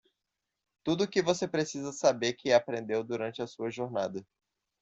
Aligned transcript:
Tudo 0.83 1.03
o 1.03 1.07
que 1.07 1.21
você 1.21 1.47
precisa 1.47 1.91
saber 1.91 2.33
que 2.33 2.51
aprendeu 2.51 3.03
durante 3.03 3.39
a 3.43 3.45
sua 3.45 3.69
jornada. 3.69 4.25